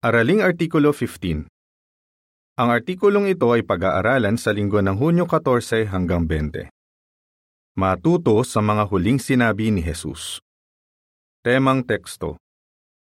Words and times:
Araling 0.00 0.40
Artikulo 0.40 0.96
15 0.96 1.44
Ang 2.56 2.68
artikulong 2.72 3.28
ito 3.28 3.52
ay 3.52 3.60
pag-aaralan 3.60 4.40
sa 4.40 4.48
linggo 4.48 4.80
ng 4.80 4.96
Hunyo 4.96 5.28
14 5.28 5.92
hanggang 5.92 6.24
20. 6.24 6.72
Matuto 7.76 8.40
sa 8.48 8.64
mga 8.64 8.88
huling 8.88 9.20
sinabi 9.20 9.68
ni 9.68 9.84
Jesus. 9.84 10.40
Temang 11.44 11.84
teksto 11.84 12.40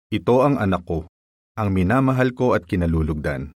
Ito 0.08 0.40
ang 0.40 0.56
anak 0.56 0.88
ko, 0.88 1.04
ang 1.60 1.76
minamahal 1.76 2.32
ko 2.32 2.56
at 2.56 2.64
kinalulugdan. 2.64 3.52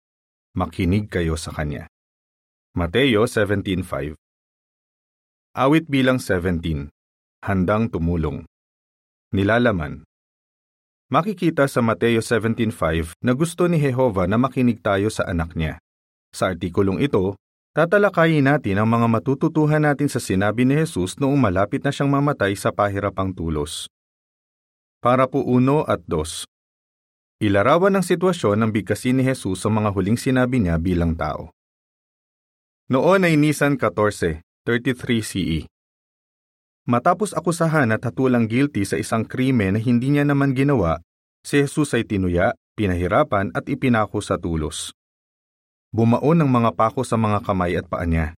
Makinig 0.52 1.08
kayo 1.08 1.40
sa 1.40 1.56
kanya. 1.56 1.88
Mateo 2.76 3.24
17.5 3.32 4.20
Awit 5.56 5.88
bilang 5.88 6.20
17 6.20 6.92
Handang 7.48 7.88
tumulong 7.88 8.44
Nilalaman 9.32 10.04
Makikita 11.12 11.68
sa 11.68 11.84
Mateo 11.84 12.24
17.5 12.24 13.20
na 13.20 13.36
gusto 13.36 13.68
ni 13.68 13.76
Jehova 13.84 14.32
na 14.32 14.40
makinig 14.40 14.80
tayo 14.80 15.12
sa 15.12 15.28
anak 15.28 15.60
niya. 15.60 15.76
Sa 16.32 16.56
artikulong 16.56 17.04
ito, 17.04 17.36
tatalakayin 17.76 18.48
natin 18.48 18.80
ang 18.80 18.88
mga 18.88 19.12
matututuhan 19.12 19.84
natin 19.84 20.08
sa 20.08 20.24
sinabi 20.24 20.64
ni 20.64 20.80
Jesus 20.80 21.20
noong 21.20 21.36
malapit 21.36 21.84
na 21.84 21.92
siyang 21.92 22.08
mamatay 22.16 22.56
sa 22.56 22.72
pahirapang 22.72 23.36
tulos. 23.36 23.92
Para 25.04 25.28
po 25.28 25.44
uno 25.44 25.84
at 25.84 26.00
dos. 26.08 26.48
Ilarawan 27.44 28.00
ng 28.00 28.08
sitwasyon 28.08 28.64
ng 28.64 28.72
bigkasin 28.72 29.20
ni 29.20 29.28
Jesus 29.28 29.60
sa 29.60 29.68
mga 29.68 29.92
huling 29.92 30.16
sinabi 30.16 30.64
niya 30.64 30.80
bilang 30.80 31.20
tao. 31.20 31.52
Noon 32.88 33.28
ay 33.28 33.36
Nisan 33.36 33.76
14, 33.76 34.40
33 34.64 35.28
CE. 35.28 35.60
Matapos 36.92 37.32
akusahan 37.32 37.88
at 37.96 38.04
hatulang 38.04 38.52
guilty 38.52 38.84
sa 38.84 39.00
isang 39.00 39.24
krimen 39.24 39.80
na 39.80 39.80
hindi 39.80 40.12
niya 40.12 40.28
naman 40.28 40.52
ginawa, 40.52 41.00
si 41.40 41.64
Jesus 41.64 41.96
ay 41.96 42.04
tinuya, 42.04 42.52
pinahirapan 42.76 43.48
at 43.56 43.64
ipinako 43.72 44.20
sa 44.20 44.36
tulos. 44.36 44.92
Bumaon 45.96 46.44
ng 46.44 46.52
mga 46.52 46.76
pako 46.76 47.08
sa 47.08 47.16
mga 47.16 47.48
kamay 47.48 47.80
at 47.80 47.88
paa 47.88 48.04
niya. 48.04 48.36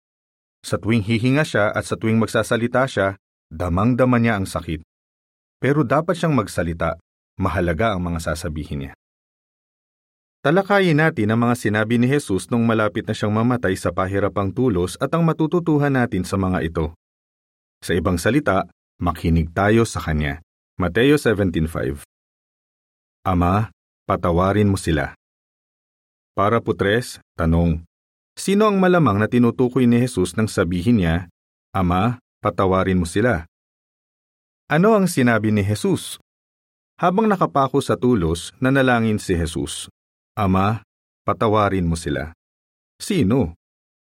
Sa 0.61 0.77
tuwing 0.77 1.01
hihinga 1.01 1.41
siya 1.41 1.73
at 1.73 1.89
sa 1.89 1.97
tuwing 1.97 2.21
magsasalita 2.21 2.85
siya, 2.85 3.17
damang-dama 3.49 4.21
niya 4.21 4.37
ang 4.37 4.45
sakit. 4.45 4.85
Pero 5.57 5.81
dapat 5.81 6.13
siyang 6.13 6.37
magsalita, 6.37 7.01
mahalaga 7.41 7.97
ang 7.97 8.05
mga 8.05 8.21
sasabihin 8.21 8.85
niya. 8.85 8.93
Talakayin 10.45 11.01
natin 11.01 11.33
ang 11.33 11.41
mga 11.41 11.57
sinabi 11.57 11.97
ni 11.97 12.05
Jesus 12.05 12.53
nung 12.53 12.69
malapit 12.69 13.01
na 13.09 13.17
siyang 13.17 13.33
mamatay 13.33 13.73
sa 13.73 13.89
pahirapang 13.89 14.53
tulos 14.53 14.93
at 15.01 15.09
ang 15.09 15.25
matututuhan 15.25 15.97
natin 15.97 16.21
sa 16.21 16.37
mga 16.37 16.69
ito. 16.69 16.93
Sa 17.83 17.91
ibang 17.91 18.15
salita, 18.15 18.63
makinig 18.95 19.51
tayo 19.51 19.83
sa 19.83 19.99
Kanya. 19.99 20.39
Mateo 20.79 21.19
17.5 21.19 22.07
Ama, 23.27 23.75
patawarin 24.07 24.71
mo 24.71 24.79
sila. 24.79 25.11
Para 26.31 26.63
putres, 26.63 27.19
tanong, 27.35 27.83
Sino 28.39 28.65
ang 28.71 28.79
malamang 28.79 29.19
na 29.19 29.27
tinutukoy 29.27 29.83
ni 29.83 29.99
Jesus 29.99 30.33
nang 30.33 30.47
sabihin 30.47 31.03
niya, 31.03 31.27
Ama, 31.75 32.23
patawarin 32.39 32.97
mo 32.97 33.05
sila? 33.05 33.45
Ano 34.71 34.95
ang 34.95 35.05
sinabi 35.05 35.51
ni 35.51 35.61
Jesus? 35.61 36.23
Habang 36.97 37.27
nakapako 37.27 37.83
sa 37.83 37.99
tulos, 37.99 38.55
nanalangin 38.63 39.19
si 39.19 39.35
Jesus, 39.35 39.91
Ama, 40.39 40.87
patawarin 41.27 41.85
mo 41.85 41.99
sila. 41.99 42.31
Sino? 42.95 43.59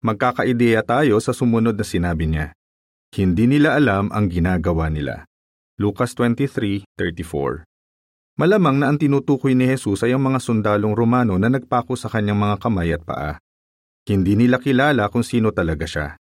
Magkakaideya 0.04 0.84
tayo 0.84 1.16
sa 1.18 1.32
sumunod 1.32 1.74
na 1.74 1.86
sinabi 1.88 2.28
niya. 2.28 2.52
Hindi 3.14 3.46
nila 3.46 3.78
alam 3.78 4.10
ang 4.10 4.26
ginagawa 4.26 4.90
nila. 4.90 5.22
Lucas 5.78 6.18
23:34. 6.18 7.62
Malamang 8.34 8.82
na 8.82 8.90
ang 8.90 8.98
tinutukoy 8.98 9.54
ni 9.54 9.70
Jesus 9.70 10.02
ay 10.02 10.18
ang 10.18 10.26
mga 10.26 10.42
sundalong 10.42 10.98
Romano 10.98 11.38
na 11.38 11.46
nagpako 11.46 11.94
sa 11.94 12.10
kanyang 12.10 12.42
mga 12.42 12.56
kamay 12.58 12.90
at 12.90 13.06
paa. 13.06 13.38
Hindi 14.02 14.34
nila 14.34 14.58
kilala 14.58 15.06
kung 15.14 15.22
sino 15.22 15.54
talaga 15.54 15.86
siya. 15.86 16.18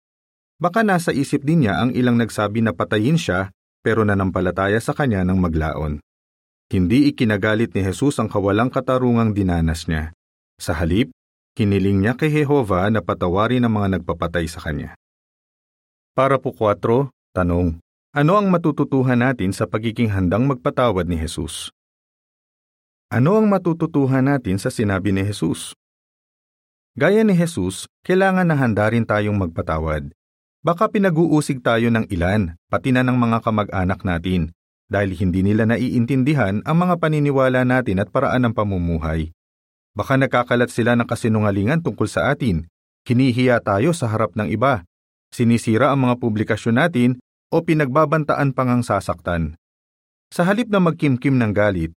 Baka 0.57 0.81
nasa 0.81 1.13
isip 1.13 1.45
din 1.45 1.69
niya 1.69 1.77
ang 1.77 1.93
ilang 1.93 2.17
nagsabi 2.17 2.65
na 2.65 2.73
patayin 2.73 3.21
siya 3.21 3.53
pero 3.85 4.01
nanampalataya 4.01 4.81
sa 4.81 4.97
kanya 4.97 5.21
ng 5.29 5.37
maglaon. 5.37 6.01
Hindi 6.73 7.05
ikinagalit 7.13 7.69
ni 7.77 7.85
Jesus 7.85 8.17
ang 8.17 8.33
kawalang 8.33 8.73
katarungang 8.73 9.37
dinanas 9.37 9.85
niya. 9.85 10.09
Sa 10.57 10.73
halip, 10.73 11.13
hiniling 11.53 12.01
niya 12.01 12.17
kay 12.17 12.33
Jehova 12.33 12.89
na 12.89 13.05
patawarin 13.05 13.61
ang 13.61 13.77
mga 13.77 14.01
nagpapatay 14.01 14.49
sa 14.49 14.57
kanya. 14.65 14.97
Para 16.17 16.41
po 16.41 16.49
4, 16.49 17.13
tanong, 17.37 17.77
ano 18.09 18.33
ang 18.33 18.49
matututuhan 18.49 19.21
natin 19.21 19.53
sa 19.53 19.69
pagiging 19.69 20.09
handang 20.09 20.49
magpatawad 20.49 21.05
ni 21.05 21.13
Jesus? 21.13 21.69
Ano 23.13 23.37
ang 23.37 23.45
matututuhan 23.45 24.25
natin 24.25 24.57
sa 24.57 24.73
sinabi 24.73 25.13
ni 25.13 25.21
Jesus? 25.21 25.77
Gaya 26.97 27.21
ni 27.21 27.37
Jesus, 27.37 27.85
kailangan 28.01 28.49
na 28.49 28.57
handa 28.57 28.89
rin 28.89 29.05
tayong 29.05 29.37
magpatawad. 29.37 30.09
Baka 30.65 30.89
pinag-uusig 30.89 31.61
tayo 31.61 31.93
ng 31.93 32.09
ilan, 32.09 32.57
pati 32.67 32.89
na 32.89 33.05
ng 33.05 33.15
mga 33.15 33.45
kamag-anak 33.45 34.01
natin, 34.01 34.51
dahil 34.89 35.13
hindi 35.13 35.45
nila 35.45 35.69
naiintindihan 35.69 36.65
ang 36.65 36.77
mga 36.81 36.97
paniniwala 36.97 37.61
natin 37.63 38.01
at 38.01 38.09
paraan 38.09 38.49
ng 38.49 38.53
pamumuhay. 38.57 39.29
Baka 39.93 40.17
nakakalat 40.17 40.73
sila 40.73 40.97
ng 40.97 41.05
kasinungalingan 41.05 41.85
tungkol 41.85 42.09
sa 42.09 42.33
atin, 42.33 42.65
hinihiya 43.05 43.61
tayo 43.61 43.93
sa 43.93 44.09
harap 44.09 44.33
ng 44.33 44.49
iba, 44.49 44.88
sinisira 45.33 45.93
ang 45.93 46.05
mga 46.09 46.15
publikasyon 46.21 46.75
natin 46.77 47.09
o 47.49 47.65
pinagbabantaan 47.65 48.53
pang 48.53 48.69
ang 48.69 48.83
sasaktan. 48.85 49.57
Sa 50.29 50.45
halip 50.45 50.69
na 50.69 50.77
magkimkim 50.77 51.33
ng 51.41 51.49
galit, 51.49 51.91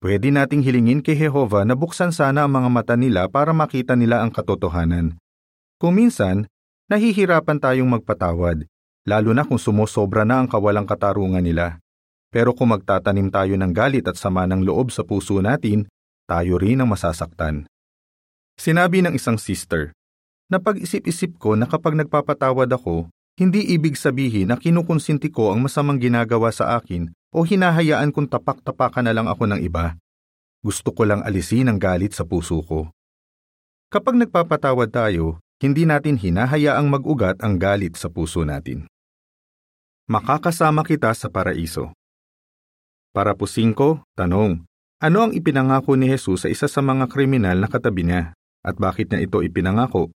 pwede 0.00 0.32
nating 0.32 0.64
hilingin 0.64 1.04
kay 1.04 1.16
Jehova 1.16 1.68
na 1.68 1.76
buksan 1.76 2.12
sana 2.12 2.48
ang 2.48 2.52
mga 2.56 2.68
mata 2.72 2.94
nila 2.96 3.28
para 3.28 3.52
makita 3.52 3.92
nila 3.92 4.24
ang 4.24 4.32
katotohanan. 4.32 5.20
Kung 5.76 6.00
minsan, 6.00 6.48
nahihirapan 6.88 7.60
tayong 7.60 8.00
magpatawad, 8.00 8.64
lalo 9.04 9.30
na 9.36 9.44
kung 9.44 9.60
sumusobra 9.60 10.24
na 10.24 10.40
ang 10.40 10.48
kawalang 10.48 10.88
katarungan 10.88 11.44
nila. 11.44 11.76
Pero 12.32 12.56
kung 12.56 12.72
magtatanim 12.72 13.28
tayo 13.28 13.54
ng 13.54 13.72
galit 13.76 14.08
at 14.08 14.16
sama 14.16 14.48
ng 14.48 14.64
loob 14.64 14.88
sa 14.90 15.04
puso 15.04 15.38
natin, 15.44 15.86
tayo 16.24 16.56
rin 16.56 16.80
ang 16.80 16.88
masasaktan. 16.88 17.68
Sinabi 18.56 19.04
ng 19.04 19.12
isang 19.12 19.36
sister, 19.36 19.92
Napag-isip-isip 20.54 21.34
ko 21.42 21.58
na 21.58 21.66
kapag 21.66 21.98
nagpapatawad 21.98 22.70
ako, 22.70 23.10
hindi 23.34 23.74
ibig 23.74 23.98
sabihin 23.98 24.54
na 24.54 24.54
kinukonsinti 24.54 25.26
ko 25.34 25.50
ang 25.50 25.66
masamang 25.66 25.98
ginagawa 25.98 26.54
sa 26.54 26.78
akin 26.78 27.10
o 27.34 27.42
hinahayaan 27.42 28.14
kong 28.14 28.30
tapak-tapakan 28.30 29.02
na 29.02 29.10
lang 29.10 29.26
ako 29.26 29.50
ng 29.50 29.58
iba. 29.66 29.98
Gusto 30.62 30.94
ko 30.94 31.10
lang 31.10 31.26
alisin 31.26 31.66
ang 31.66 31.82
galit 31.82 32.14
sa 32.14 32.22
puso 32.22 32.62
ko. 32.62 32.86
Kapag 33.90 34.14
nagpapatawad 34.14 34.94
tayo, 34.94 35.42
hindi 35.58 35.90
natin 35.90 36.14
hinahayaang 36.14 36.86
mag-ugat 36.86 37.42
ang 37.42 37.58
galit 37.58 37.98
sa 37.98 38.06
puso 38.06 38.46
natin. 38.46 38.86
Makakasama 40.06 40.86
kita 40.86 41.10
sa 41.18 41.26
paraiso. 41.34 41.90
Para 43.10 43.34
po 43.34 43.50
5, 43.50 43.74
tanong, 44.14 44.62
ano 45.02 45.18
ang 45.18 45.34
ipinangako 45.34 45.98
ni 45.98 46.14
Jesus 46.14 46.46
sa 46.46 46.48
isa 46.48 46.70
sa 46.70 46.78
mga 46.78 47.10
kriminal 47.10 47.58
na 47.58 47.66
katabi 47.66 48.06
niya 48.06 48.38
at 48.62 48.78
bakit 48.78 49.10
niya 49.10 49.26
ito 49.26 49.42
ipinangako? 49.42 50.14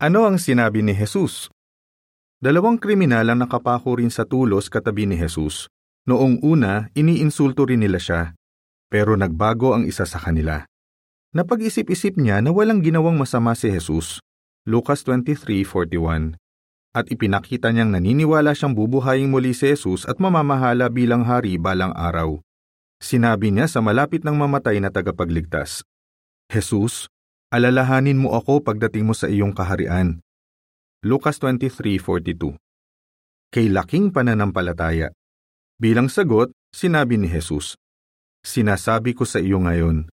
Ano 0.00 0.24
ang 0.24 0.40
sinabi 0.40 0.80
ni 0.80 0.96
Jesus? 0.96 1.52
Dalawang 2.40 2.80
kriminal 2.80 3.28
ang 3.28 3.44
nakapako 3.44 4.00
rin 4.00 4.08
sa 4.08 4.24
tulos 4.24 4.72
katabi 4.72 5.04
ni 5.04 5.12
Jesus. 5.12 5.68
Noong 6.08 6.40
una, 6.40 6.88
iniinsulto 6.96 7.68
rin 7.68 7.84
nila 7.84 8.00
siya. 8.00 8.32
Pero 8.88 9.12
nagbago 9.12 9.76
ang 9.76 9.84
isa 9.84 10.08
sa 10.08 10.16
kanila. 10.16 10.64
Napag-isip-isip 11.36 12.16
niya 12.16 12.40
na 12.40 12.48
walang 12.48 12.80
ginawang 12.80 13.20
masama 13.20 13.52
si 13.52 13.68
Jesus. 13.68 14.24
Lucas 14.64 15.04
23.41 15.04 16.32
At 16.96 17.04
ipinakita 17.12 17.68
niyang 17.68 17.92
naniniwala 17.92 18.56
siyang 18.56 18.72
bubuhayin 18.72 19.28
muli 19.28 19.52
si 19.52 19.68
Jesus 19.68 20.08
at 20.08 20.16
mamamahala 20.16 20.88
bilang 20.88 21.28
hari 21.28 21.60
balang 21.60 21.92
araw. 21.92 22.40
Sinabi 23.04 23.52
niya 23.52 23.68
sa 23.68 23.84
malapit 23.84 24.24
ng 24.24 24.32
mamatay 24.32 24.80
na 24.80 24.88
tagapagligtas, 24.88 25.84
Jesus, 26.48 27.12
Alalahanin 27.50 28.14
mo 28.14 28.38
ako 28.38 28.62
pagdating 28.62 29.02
mo 29.02 29.10
sa 29.10 29.26
iyong 29.26 29.50
kaharian. 29.50 30.22
Lucas 31.02 31.42
23:42 31.42 32.54
Kay 33.50 33.66
laking 33.66 34.14
pananampalataya. 34.14 35.10
Bilang 35.74 36.06
sagot, 36.06 36.54
sinabi 36.70 37.18
ni 37.18 37.26
Jesus, 37.26 37.74
Sinasabi 38.46 39.18
ko 39.18 39.26
sa 39.26 39.42
iyo 39.42 39.58
ngayon, 39.58 40.06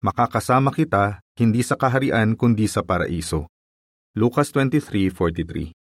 makakasama 0.00 0.72
kita 0.72 1.20
hindi 1.36 1.60
sa 1.60 1.76
kaharian 1.76 2.32
kundi 2.40 2.64
sa 2.64 2.80
paraiso. 2.80 3.52
Lucas 4.16 4.48
23:43 4.56 5.76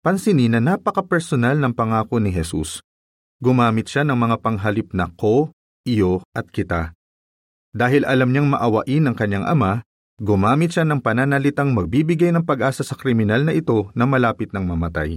Pansinin 0.00 0.56
na 0.56 0.64
napaka-personal 0.64 1.60
ng 1.60 1.76
pangako 1.76 2.24
ni 2.24 2.32
Jesus. 2.32 2.80
Gumamit 3.36 3.84
siya 3.84 4.08
ng 4.08 4.16
mga 4.16 4.40
panghalip 4.40 4.96
na 4.96 5.12
ko, 5.12 5.52
iyo 5.84 6.24
at 6.32 6.48
kita. 6.48 6.96
Dahil 7.76 8.08
alam 8.08 8.32
niyang 8.32 8.48
maawain 8.48 9.04
ng 9.04 9.12
kanyang 9.12 9.44
ama, 9.44 9.84
Gumamit 10.20 10.76
siya 10.76 10.84
ng 10.84 11.00
pananalitang 11.00 11.72
magbibigay 11.72 12.28
ng 12.36 12.44
pag-asa 12.44 12.84
sa 12.84 12.92
kriminal 12.92 13.48
na 13.48 13.56
ito 13.56 13.88
na 13.96 14.04
malapit 14.04 14.52
ng 14.52 14.60
mamatay. 14.60 15.16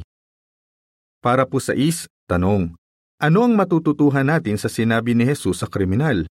Para 1.19 1.44
po 1.44 1.59
sa 1.59 1.75
is, 1.75 2.07
tanong, 2.31 2.71
ano 3.19 3.39
ang 3.44 3.56
matututuhan 3.57 4.27
natin 4.27 4.56
sa 4.56 4.71
sinabi 4.71 5.12
ni 5.12 5.27
Jesus 5.27 5.63
sa 5.63 5.68
kriminal? 5.68 6.30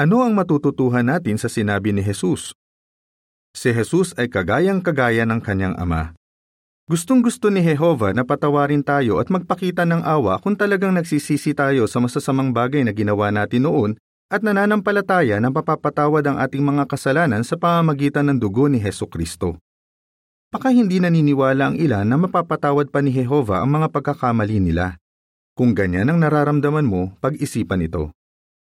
Ano 0.00 0.24
ang 0.24 0.32
matututuhan 0.32 1.04
natin 1.04 1.36
sa 1.36 1.52
sinabi 1.52 1.92
ni 1.92 2.00
Jesus? 2.00 2.56
Si 3.54 3.70
Jesus 3.70 4.16
ay 4.18 4.26
kagayang-kagaya 4.26 5.22
ng 5.28 5.40
kanyang 5.44 5.76
ama. 5.78 6.16
Gustong-gusto 6.84 7.48
ni 7.48 7.64
Jehova 7.64 8.12
na 8.12 8.28
patawarin 8.28 8.84
tayo 8.84 9.16
at 9.16 9.32
magpakita 9.32 9.88
ng 9.88 10.04
awa 10.04 10.36
kung 10.36 10.52
talagang 10.52 10.92
nagsisisi 10.92 11.56
tayo 11.56 11.88
sa 11.88 11.96
masasamang 11.96 12.52
bagay 12.52 12.84
na 12.84 12.92
ginawa 12.92 13.32
natin 13.32 13.64
noon 13.64 13.90
at 14.34 14.42
nananampalataya 14.42 15.38
na 15.38 15.54
mapapatawad 15.54 16.26
ang 16.26 16.42
ating 16.42 16.58
mga 16.58 16.90
kasalanan 16.90 17.46
sa 17.46 17.54
pamamagitan 17.54 18.26
ng 18.26 18.42
dugo 18.42 18.66
ni 18.66 18.82
Heso 18.82 19.06
Kristo. 19.06 19.62
Baka 20.50 20.74
hindi 20.74 20.98
naniniwala 20.98 21.70
ang 21.70 21.76
ilan 21.78 22.02
na 22.02 22.18
mapapatawad 22.18 22.90
pa 22.90 22.98
ni 22.98 23.14
Jehova 23.14 23.62
ang 23.62 23.78
mga 23.78 23.94
pagkakamali 23.94 24.58
nila. 24.58 24.98
Kung 25.54 25.70
ganyan 25.70 26.10
ang 26.10 26.18
nararamdaman 26.18 26.82
mo, 26.82 27.14
pag-isipan 27.22 27.86
ito. 27.86 28.10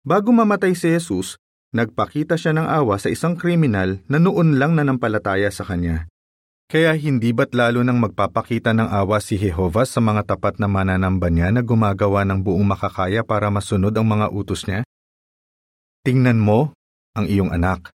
Bago 0.04 0.36
mamatay 0.36 0.76
si 0.76 0.92
Jesus, 0.92 1.40
nagpakita 1.72 2.36
siya 2.36 2.52
ng 2.52 2.68
awa 2.68 3.00
sa 3.00 3.08
isang 3.08 3.40
kriminal 3.40 4.04
na 4.12 4.20
noon 4.20 4.60
lang 4.60 4.76
nanampalataya 4.76 5.48
sa 5.56 5.64
kanya. 5.64 6.12
Kaya 6.68 6.92
hindi 7.00 7.32
ba't 7.32 7.56
lalo 7.56 7.80
nang 7.80 8.04
magpapakita 8.04 8.76
ng 8.76 8.92
awa 8.92 9.24
si 9.24 9.40
Jehova 9.40 9.88
sa 9.88 10.04
mga 10.04 10.36
tapat 10.36 10.60
na 10.60 10.68
mananamba 10.68 11.32
niya 11.32 11.52
na 11.56 11.64
gumagawa 11.64 12.28
ng 12.28 12.44
buong 12.44 12.68
makakaya 12.68 13.24
para 13.24 13.48
masunod 13.48 13.96
ang 13.96 14.08
mga 14.08 14.36
utos 14.36 14.68
niya? 14.68 14.84
Tingnan 16.06 16.38
mo 16.38 16.70
ang 17.18 17.26
iyong 17.26 17.50
anak. 17.50 17.90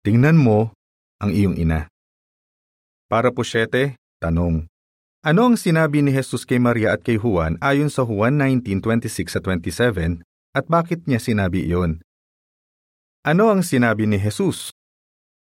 Tingnan 0.00 0.40
mo 0.40 0.72
ang 1.20 1.28
iyong 1.28 1.60
ina. 1.60 1.92
Para 3.04 3.36
po 3.36 3.44
siyete, 3.44 4.00
tanong. 4.16 4.64
Ano 5.20 5.52
ang 5.52 5.60
sinabi 5.60 6.00
ni 6.00 6.08
Jesus 6.08 6.48
kay 6.48 6.56
Maria 6.56 6.96
at 6.96 7.04
kay 7.04 7.20
Juan 7.20 7.60
ayon 7.60 7.92
sa 7.92 8.08
Juan 8.08 8.40
19:26 8.40 9.44
27 9.44 10.24
at 10.56 10.64
bakit 10.72 11.04
niya 11.04 11.20
sinabi 11.20 11.68
iyon? 11.68 12.00
Ano 13.28 13.52
ang 13.52 13.60
sinabi 13.60 14.08
ni 14.08 14.16
Jesus? 14.16 14.72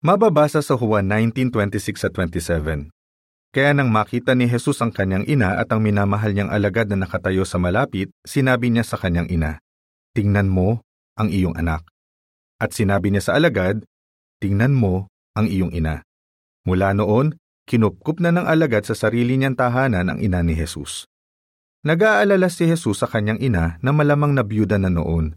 Mababasa 0.02 0.66
sa 0.66 0.74
Juan 0.74 1.06
19:26 1.06 2.02
at 2.02 2.10
27. 2.18 2.90
Kaya 3.54 3.70
nang 3.78 3.94
makita 3.94 4.34
ni 4.34 4.50
Jesus 4.50 4.82
ang 4.82 4.90
kanyang 4.90 5.22
ina 5.30 5.54
at 5.54 5.70
ang 5.70 5.86
minamahal 5.86 6.34
niyang 6.34 6.50
alagad 6.50 6.90
na 6.90 7.06
nakatayo 7.06 7.46
sa 7.46 7.62
malapit, 7.62 8.10
sinabi 8.26 8.74
niya 8.74 8.82
sa 8.82 8.98
kanyang 8.98 9.30
ina, 9.30 9.62
Tingnan 10.18 10.50
mo 10.50 10.85
ang 11.16 11.32
iyong 11.32 11.56
anak. 11.56 11.82
At 12.60 12.72
sinabi 12.72 13.12
niya 13.12 13.32
sa 13.32 13.32
alagad, 13.36 13.84
Tingnan 14.36 14.76
mo 14.76 15.08
ang 15.32 15.48
iyong 15.48 15.72
ina. 15.72 16.04
Mula 16.68 16.92
noon, 16.92 17.40
kinupkup 17.64 18.20
na 18.20 18.30
ng 18.30 18.44
alagad 18.44 18.84
sa 18.84 18.92
sarili 18.92 19.40
niyang 19.40 19.56
tahanan 19.56 20.12
ang 20.12 20.18
ina 20.20 20.44
ni 20.44 20.52
Jesus. 20.52 21.08
Nag-aalala 21.88 22.52
si 22.52 22.68
Jesus 22.68 23.00
sa 23.00 23.08
kanyang 23.08 23.40
ina 23.40 23.80
na 23.80 23.90
malamang 23.96 24.36
nabiyuda 24.36 24.76
na 24.76 24.92
noon. 24.92 25.32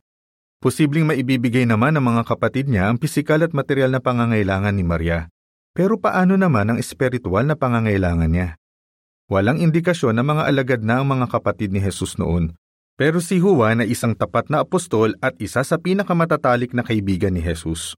Posibleng 0.59 1.07
maibibigay 1.07 1.63
naman 1.63 1.95
ng 1.95 2.03
mga 2.03 2.27
kapatid 2.27 2.67
niya 2.67 2.91
ang 2.91 2.99
pisikal 2.99 3.39
at 3.39 3.55
material 3.55 3.95
na 3.95 4.03
pangangailangan 4.03 4.75
ni 4.75 4.83
Maria. 4.83 5.31
Pero 5.71 5.95
paano 5.95 6.35
naman 6.35 6.75
ang 6.75 6.77
espiritual 6.81 7.47
na 7.47 7.55
pangangailangan 7.55 8.27
niya? 8.27 8.59
Walang 9.31 9.63
indikasyon 9.63 10.19
na 10.19 10.27
mga 10.27 10.43
alagad 10.51 10.81
na 10.83 10.99
ang 10.99 11.07
mga 11.07 11.31
kapatid 11.31 11.71
ni 11.71 11.79
Jesus 11.79 12.19
noon. 12.19 12.58
Pero 12.99 13.23
si 13.23 13.39
Juan 13.39 13.79
ay 13.79 13.95
isang 13.95 14.11
tapat 14.11 14.51
na 14.51 14.59
apostol 14.59 15.15
at 15.23 15.31
isa 15.39 15.63
sa 15.63 15.79
pinakamatatalik 15.79 16.75
na 16.75 16.83
kaibigan 16.83 17.31
ni 17.31 17.39
Jesus. 17.39 17.95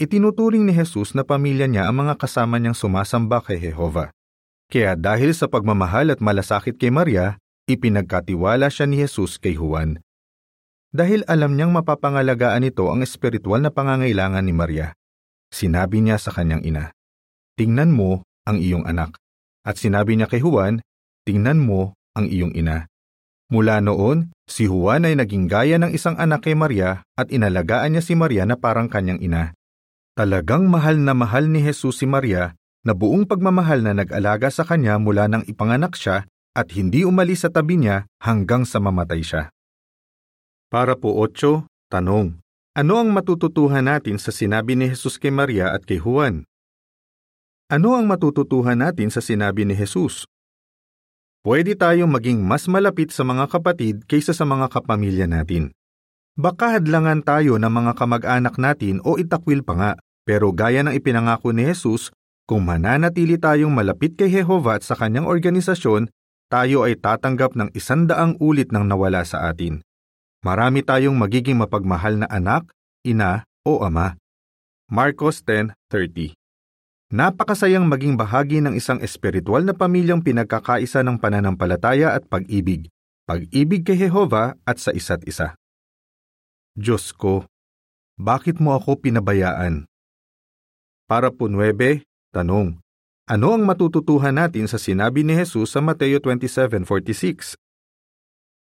Itinuturing 0.00 0.64
ni 0.64 0.72
Jesus 0.72 1.12
na 1.12 1.20
pamilya 1.20 1.68
niya 1.68 1.84
ang 1.84 2.00
mga 2.00 2.16
kasama 2.16 2.56
niyang 2.56 2.72
sumasamba 2.72 3.44
kay 3.44 3.60
Jehova. 3.60 4.08
Kaya 4.72 4.96
dahil 4.96 5.36
sa 5.36 5.52
pagmamahal 5.52 6.16
at 6.16 6.24
malasakit 6.24 6.80
kay 6.80 6.88
Maria, 6.88 7.36
ipinagkatiwala 7.68 8.72
siya 8.72 8.88
ni 8.88 9.04
Jesus 9.04 9.36
kay 9.36 9.52
Juan. 9.52 10.00
Dahil 10.96 11.28
alam 11.28 11.52
niyang 11.52 11.76
mapapangalagaan 11.76 12.64
ito 12.64 12.88
ang 12.88 13.04
espiritual 13.04 13.60
na 13.60 13.68
pangangailangan 13.68 14.48
ni 14.48 14.56
Maria, 14.56 14.96
sinabi 15.52 16.00
niya 16.00 16.16
sa 16.16 16.32
kanyang 16.32 16.64
ina, 16.64 16.84
Tingnan 17.60 17.92
mo 17.92 18.24
ang 18.48 18.64
iyong 18.64 18.88
anak. 18.88 19.20
At 19.60 19.76
sinabi 19.76 20.16
niya 20.16 20.24
kay 20.24 20.40
Juan, 20.40 20.80
Tingnan 21.28 21.60
mo 21.60 21.92
ang 22.16 22.32
iyong 22.32 22.56
ina. 22.56 22.88
Mula 23.52 23.84
noon, 23.84 24.32
si 24.48 24.64
Juan 24.64 25.04
ay 25.04 25.12
naging 25.12 25.44
gaya 25.44 25.76
ng 25.76 25.92
isang 25.92 26.16
anak 26.16 26.48
kay 26.48 26.56
Maria 26.56 27.04
at 27.20 27.28
inalagaan 27.28 27.92
niya 27.92 28.00
si 28.00 28.16
Maria 28.16 28.48
na 28.48 28.56
parang 28.56 28.88
kanyang 28.88 29.20
ina. 29.20 29.52
Talagang 30.16 30.72
mahal 30.72 30.96
na 30.96 31.12
mahal 31.12 31.52
ni 31.52 31.60
Jesus 31.60 32.00
si 32.00 32.08
Maria 32.08 32.56
na 32.80 32.96
buong 32.96 33.28
pagmamahal 33.28 33.84
na 33.84 33.92
nag-alaga 33.92 34.48
sa 34.48 34.64
kanya 34.64 34.96
mula 34.96 35.28
nang 35.28 35.44
ipanganak 35.44 35.92
siya 36.00 36.24
at 36.56 36.72
hindi 36.72 37.04
umalis 37.04 37.44
sa 37.44 37.52
tabi 37.52 37.76
niya 37.76 38.08
hanggang 38.24 38.64
sa 38.64 38.80
mamatay 38.80 39.20
siya. 39.20 39.52
Para 40.72 40.96
po 40.96 41.20
8, 41.20 41.68
tanong. 41.92 42.40
Ano 42.72 42.94
ang 42.96 43.12
matututuhan 43.12 43.84
natin 43.84 44.16
sa 44.16 44.32
sinabi 44.32 44.80
ni 44.80 44.88
Jesus 44.88 45.20
kay 45.20 45.28
Maria 45.28 45.76
at 45.76 45.84
kay 45.84 46.00
Juan? 46.00 46.48
Ano 47.68 48.00
ang 48.00 48.08
matututuhan 48.08 48.80
natin 48.80 49.12
sa 49.12 49.20
sinabi 49.20 49.68
ni 49.68 49.76
Jesus? 49.76 50.24
Pwede 51.42 51.74
tayong 51.74 52.06
maging 52.06 52.38
mas 52.38 52.70
malapit 52.70 53.10
sa 53.10 53.26
mga 53.26 53.50
kapatid 53.50 54.06
kaysa 54.06 54.30
sa 54.30 54.46
mga 54.46 54.70
kapamilya 54.70 55.26
natin. 55.26 55.74
Baka 56.38 56.78
hadlangan 56.78 57.26
tayo 57.26 57.58
ng 57.58 57.66
mga 57.66 57.98
kamag-anak 57.98 58.54
natin 58.62 59.02
o 59.02 59.18
itakwil 59.18 59.66
pa 59.66 59.74
nga, 59.74 59.92
pero 60.22 60.54
gaya 60.54 60.86
ng 60.86 60.94
ipinangako 60.94 61.50
ni 61.50 61.66
Jesus, 61.66 62.14
kung 62.46 62.62
mananatili 62.62 63.42
tayong 63.42 63.74
malapit 63.74 64.14
kay 64.14 64.30
Jehova 64.30 64.78
at 64.78 64.86
sa 64.86 64.94
kanyang 64.94 65.26
organisasyon, 65.26 66.14
tayo 66.46 66.86
ay 66.86 66.94
tatanggap 66.94 67.58
ng 67.58 67.74
isandaang 67.74 68.38
ulit 68.38 68.70
ng 68.70 68.86
nawala 68.86 69.26
sa 69.26 69.50
atin. 69.50 69.82
Marami 70.46 70.86
tayong 70.86 71.18
magiging 71.18 71.58
mapagmahal 71.58 72.22
na 72.22 72.30
anak, 72.30 72.70
ina 73.02 73.42
o 73.66 73.82
ama. 73.82 74.14
Marcos 74.86 75.42
10.30 75.42 76.41
Napakasayang 77.12 77.84
maging 77.84 78.16
bahagi 78.16 78.64
ng 78.64 78.72
isang 78.72 78.96
espiritual 79.04 79.68
na 79.68 79.76
pamilyang 79.76 80.24
pinagkakaisa 80.24 81.04
ng 81.04 81.20
pananampalataya 81.20 82.16
at 82.16 82.24
pag-ibig, 82.24 82.88
pag-ibig 83.28 83.84
kay 83.84 84.00
Jehova 84.00 84.56
at 84.64 84.80
sa 84.80 84.96
isa't 84.96 85.20
isa. 85.28 85.52
Diyos 86.72 87.12
ko, 87.12 87.44
bakit 88.16 88.64
mo 88.64 88.72
ako 88.72 88.96
pinabayaan? 89.04 89.84
Para 91.04 91.28
po 91.28 91.52
9, 91.52 92.00
tanong. 92.32 92.80
Ano 93.28 93.48
ang 93.52 93.62
matututuhan 93.68 94.32
natin 94.32 94.64
sa 94.64 94.80
sinabi 94.80 95.20
ni 95.20 95.36
Jesus 95.36 95.76
sa 95.76 95.84
Mateo 95.84 96.16
27.46? 96.16 97.60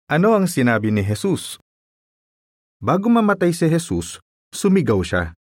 Ano 0.09 0.33
ang 0.33 0.49
sinabi 0.49 0.89
ni 0.89 1.05
Jesus? 1.05 1.61
Bago 2.81 3.05
mamatay 3.05 3.53
si 3.53 3.69
Jesus, 3.69 4.17
sumigaw 4.49 5.05
siya. 5.05 5.37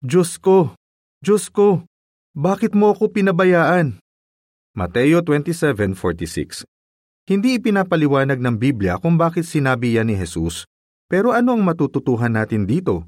Diyos 0.00 0.40
ko, 0.40 0.72
Diyos 1.20 1.52
ko, 1.52 1.84
bakit 2.32 2.72
mo 2.72 2.88
ako 2.96 3.12
pinabayaan? 3.12 4.00
Mateo 4.72 5.20
27.46 5.20 6.64
Hindi 7.28 7.60
ipinapaliwanag 7.60 8.40
ng 8.40 8.56
Biblia 8.56 8.96
kung 8.96 9.20
bakit 9.20 9.44
sinabi 9.44 10.00
yan 10.00 10.08
ni 10.08 10.16
Jesus, 10.16 10.64
pero 11.12 11.36
ano 11.36 11.52
ang 11.52 11.60
matututuhan 11.60 12.32
natin 12.32 12.64
dito? 12.64 13.04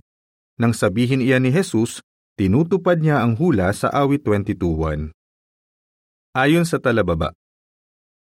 Nang 0.61 0.77
sabihin 0.77 1.25
iyan 1.25 1.49
ni 1.49 1.57
Jesus, 1.57 2.05
tinutupad 2.37 3.01
niya 3.01 3.25
ang 3.25 3.41
hula 3.41 3.73
sa 3.73 3.89
awit 3.97 4.29
22.1. 4.29 5.17
Ayon 6.37 6.69
sa 6.69 6.77
talababa, 6.77 7.33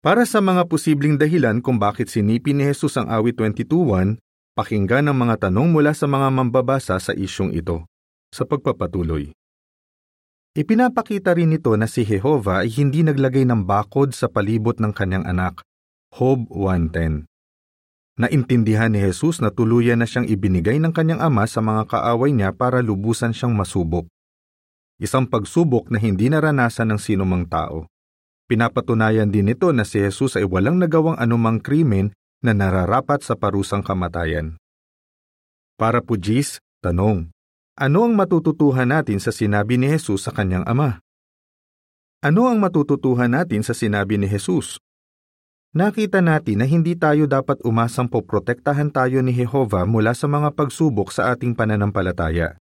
para 0.01 0.25
sa 0.25 0.41
mga 0.41 0.65
posibleng 0.65 1.13
dahilan 1.13 1.61
kung 1.61 1.77
bakit 1.77 2.09
sinipin 2.09 2.57
ni 2.57 2.65
Jesus 2.65 2.97
ang 2.97 3.05
awit 3.13 3.37
22.1, 3.37 4.17
pakinggan 4.57 5.13
ang 5.13 5.17
mga 5.21 5.45
tanong 5.45 5.69
mula 5.69 5.93
sa 5.93 6.09
mga 6.09 6.33
mambabasa 6.33 6.97
sa 6.97 7.13
isyong 7.13 7.53
ito. 7.53 7.85
Sa 8.33 8.49
pagpapatuloy. 8.49 9.36
Ipinapakita 10.57 11.37
rin 11.37 11.53
nito 11.53 11.69
na 11.77 11.85
si 11.85 12.01
Jehova 12.01 12.65
ay 12.65 12.73
hindi 12.81 13.05
naglagay 13.05 13.45
ng 13.45 13.69
bakod 13.69 14.09
sa 14.17 14.25
palibot 14.25 14.81
ng 14.81 14.89
kanyang 14.89 15.29
anak. 15.29 15.61
Job 16.09 16.49
1.10 16.49 17.29
Naintindihan 18.17 18.89
ni 18.89 18.97
Jesus 18.97 19.37
na 19.37 19.53
tuluyan 19.53 20.01
na 20.01 20.09
siyang 20.09 20.25
ibinigay 20.25 20.81
ng 20.81 20.89
kanyang 20.89 21.21
ama 21.21 21.45
sa 21.45 21.61
mga 21.61 21.85
kaaway 21.85 22.33
niya 22.33 22.49
para 22.57 22.81
lubusan 22.81 23.37
siyang 23.37 23.53
masubok. 23.53 24.09
Isang 24.97 25.29
pagsubok 25.29 25.93
na 25.93 26.01
hindi 26.01 26.25
naranasan 26.25 26.89
ng 26.89 26.97
sinumang 27.05 27.45
tao. 27.45 27.85
Pinapatunayan 28.49 29.29
din 29.29 29.53
nito 29.53 29.69
na 29.69 29.85
si 29.85 30.01
Jesus 30.01 30.41
ay 30.41 30.49
walang 30.49 30.81
nagawang 30.81 31.21
anumang 31.21 31.61
krimen 31.61 32.17
na 32.41 32.57
nararapat 32.57 33.21
sa 33.21 33.37
parusang 33.37 33.85
kamatayan. 33.85 34.57
Para 35.77 36.01
po 36.01 36.17
Gis, 36.17 36.57
tanong, 36.81 37.29
ano 37.77 38.09
ang 38.09 38.17
matututuhan 38.17 38.89
natin 38.89 39.21
sa 39.21 39.29
sinabi 39.29 39.77
ni 39.77 39.85
Jesus 39.85 40.25
sa 40.25 40.33
kanyang 40.33 40.65
ama? 40.65 40.97
Ano 42.25 42.49
ang 42.49 42.57
matututuhan 42.57 43.29
natin 43.29 43.61
sa 43.61 43.77
sinabi 43.77 44.17
ni 44.17 44.25
Jesus? 44.25 44.81
Nakita 45.77 46.25
natin 46.25 46.57
na 46.57 46.65
hindi 46.65 46.97
tayo 46.97 47.29
dapat 47.29 47.61
umasang 47.61 48.09
poprotektahan 48.09 48.89
tayo 48.89 49.21
ni 49.21 49.29
Jehova 49.29 49.85
mula 49.85 50.17
sa 50.17 50.25
mga 50.25 50.57
pagsubok 50.57 51.13
sa 51.13 51.29
ating 51.37 51.53
pananampalataya. 51.53 52.57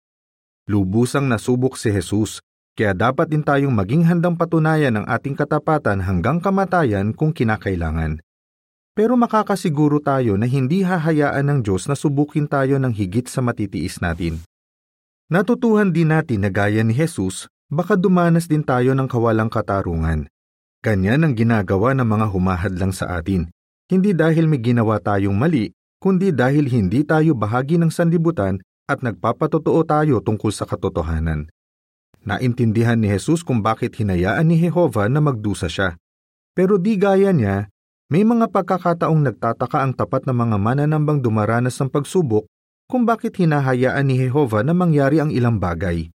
Lubusang 0.70 1.26
nasubok 1.26 1.74
si 1.74 1.90
Jesus 1.90 2.38
kaya 2.78 2.94
dapat 2.94 3.34
din 3.34 3.42
tayong 3.42 3.74
maging 3.74 4.06
handang 4.06 4.38
patunayan 4.38 5.02
ang 5.02 5.06
ating 5.10 5.34
katapatan 5.34 6.06
hanggang 6.06 6.38
kamatayan 6.38 7.10
kung 7.10 7.34
kinakailangan. 7.34 8.22
Pero 8.94 9.18
makakasiguro 9.18 9.98
tayo 9.98 10.38
na 10.38 10.46
hindi 10.46 10.86
hahayaan 10.86 11.50
ng 11.50 11.58
Diyos 11.66 11.90
na 11.90 11.98
subukin 11.98 12.46
tayo 12.46 12.78
ng 12.78 12.94
higit 12.94 13.26
sa 13.26 13.42
matitiis 13.42 13.98
natin. 13.98 14.38
Natutuhan 15.30 15.94
din 15.94 16.10
natin 16.10 16.42
na 16.42 16.50
gaya 16.50 16.82
ni 16.82 16.90
Jesus, 16.90 17.46
baka 17.70 17.94
dumanas 17.94 18.50
din 18.50 18.66
tayo 18.66 18.99
ng 18.99 19.06
kawalang 19.06 19.46
katarungan. 19.46 20.26
Ganyan 20.82 21.22
ang 21.22 21.38
ginagawa 21.38 21.94
ng 21.94 22.02
mga 22.02 22.26
humahadlang 22.34 22.90
sa 22.90 23.14
atin. 23.14 23.46
Hindi 23.87 24.10
dahil 24.10 24.50
may 24.50 24.58
ginawa 24.58 24.99
tayong 24.99 25.38
mali, 25.38 25.70
kundi 26.02 26.34
dahil 26.34 26.66
hindi 26.66 27.06
tayo 27.06 27.38
bahagi 27.38 27.78
ng 27.78 27.94
sanlibutan 27.94 28.58
at 28.90 29.06
nagpapatotoo 29.06 29.78
tayo 29.87 30.18
tungkol 30.18 30.50
sa 30.50 30.66
katotohanan. 30.66 31.46
Naintindihan 32.26 32.99
ni 32.99 33.06
Jesus 33.06 33.46
kung 33.46 33.62
bakit 33.62 34.02
hinayaan 34.02 34.50
ni 34.50 34.58
Jehova 34.58 35.06
na 35.06 35.22
magdusa 35.22 35.70
siya. 35.70 35.94
Pero 36.58 36.75
di 36.75 36.99
gaya 36.99 37.30
niya, 37.30 37.70
may 38.10 38.26
mga 38.26 38.50
pagkakataong 38.50 39.22
nagtataka 39.22 39.78
ang 39.78 39.94
tapat 39.94 40.26
na 40.26 40.34
mga 40.34 40.58
mananambang 40.58 41.22
dumaranas 41.22 41.78
ng 41.78 41.87
pagsubok 41.87 42.50
kung 42.90 43.06
bakit 43.06 43.38
hinahayaan 43.38 44.11
ni 44.11 44.18
Jehova 44.18 44.66
na 44.66 44.75
mangyari 44.75 45.23
ang 45.23 45.30
ilang 45.30 45.62
bagay. 45.62 46.11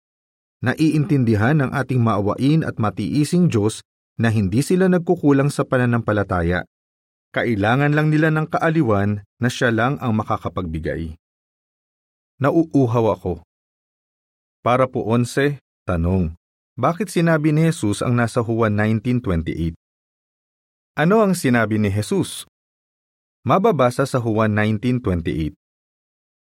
Naiintindihan 0.58 1.62
ng 1.62 1.70
ating 1.70 2.02
maawain 2.02 2.66
at 2.66 2.82
matiising 2.82 3.46
Diyos 3.46 3.86
na 4.18 4.34
hindi 4.34 4.58
sila 4.58 4.90
nagkukulang 4.90 5.54
sa 5.54 5.62
pananampalataya. 5.62 6.66
Kailangan 7.30 7.94
lang 7.94 8.10
nila 8.10 8.34
ng 8.34 8.50
kaaliwan 8.50 9.22
na 9.38 9.48
siya 9.50 9.70
lang 9.70 10.02
ang 10.02 10.18
makakapagbigay. 10.18 11.14
Nauuhaw 12.42 13.06
ako. 13.14 13.34
Para 14.66 14.90
po 14.90 15.06
11, 15.06 15.62
tanong. 15.86 16.34
Bakit 16.74 17.06
sinabi 17.06 17.54
ni 17.54 17.70
Jesus 17.70 18.02
ang 18.02 18.18
nasa 18.18 18.42
Juan 18.42 18.74
19.28? 18.74 19.78
Ano 20.98 21.22
ang 21.22 21.38
sinabi 21.38 21.78
ni 21.78 21.90
Jesus? 21.90 22.46
Mababasa 23.46 24.06
sa 24.06 24.18
Juan 24.18 24.58
19.28. 24.58 25.63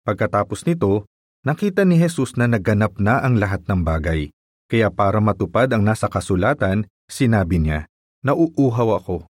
Pagkatapos 0.02 0.66
nito, 0.66 1.06
nakita 1.46 1.86
ni 1.86 1.94
Jesus 1.94 2.34
na 2.34 2.50
naganap 2.50 2.98
na 2.98 3.22
ang 3.22 3.38
lahat 3.38 3.62
ng 3.70 3.86
bagay. 3.86 4.34
Kaya 4.66 4.90
para 4.90 5.22
matupad 5.22 5.70
ang 5.70 5.86
nasa 5.86 6.10
kasulatan, 6.10 6.90
sinabi 7.06 7.62
niya, 7.62 7.86
Nauuhaw 8.26 8.98
ako. 8.98 9.26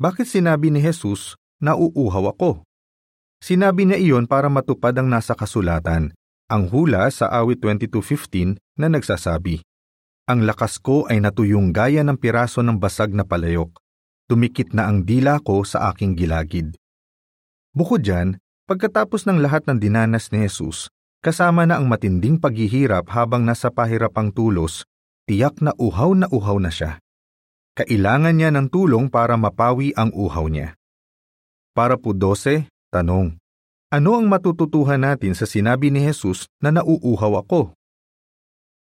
Bakit 0.00 0.24
sinabi 0.24 0.72
ni 0.72 0.80
Jesus, 0.80 1.36
Nauuhaw 1.60 2.32
ako? 2.32 2.64
Sinabi 3.44 3.84
niya 3.84 4.00
iyon 4.00 4.24
para 4.24 4.48
matupad 4.48 4.96
ang 4.96 5.12
nasa 5.12 5.36
kasulatan, 5.36 6.16
ang 6.48 6.64
hula 6.72 7.08
sa 7.12 7.28
awit 7.28 7.60
22.15 7.60 8.56
na 8.80 8.88
nagsasabi, 8.88 9.60
Ang 10.24 10.48
lakas 10.48 10.80
ko 10.80 11.04
ay 11.08 11.20
natuyong 11.20 11.76
gaya 11.76 12.00
ng 12.00 12.16
piraso 12.16 12.64
ng 12.64 12.80
basag 12.80 13.12
na 13.12 13.24
palayok. 13.28 13.68
Tumikit 14.32 14.72
na 14.72 14.88
ang 14.88 15.04
dila 15.04 15.44
ko 15.44 15.60
sa 15.68 15.92
aking 15.92 16.16
gilagid. 16.16 16.72
Bukod 17.76 18.00
dyan, 18.00 18.40
pagkatapos 18.64 19.28
ng 19.28 19.40
lahat 19.40 19.68
ng 19.68 19.78
dinanas 19.80 20.28
ni 20.32 20.44
Jesus, 20.44 20.92
kasama 21.24 21.64
na 21.64 21.80
ang 21.80 21.88
matinding 21.88 22.36
paghihirap 22.36 23.08
habang 23.12 23.44
nasa 23.44 23.72
pahirapang 23.72 24.32
tulos, 24.32 24.84
tiyak 25.28 25.60
na 25.64 25.72
uhaw 25.76 26.12
na 26.12 26.26
uhaw 26.28 26.60
na 26.60 26.68
siya. 26.72 27.00
Kailangan 27.74 28.34
niya 28.36 28.50
ng 28.54 28.70
tulong 28.70 29.10
para 29.10 29.34
mapawi 29.34 29.96
ang 29.98 30.14
uhaw 30.14 30.46
niya. 30.46 30.78
Para 31.74 31.98
po 31.98 32.14
12, 32.14 32.70
Tanong, 32.94 33.34
ano 33.90 34.10
ang 34.14 34.30
matututuhan 34.30 35.02
natin 35.02 35.34
sa 35.34 35.50
sinabi 35.50 35.90
ni 35.90 35.98
Jesus 35.98 36.46
na 36.62 36.70
nauuhaw 36.70 37.42
ako? 37.42 37.74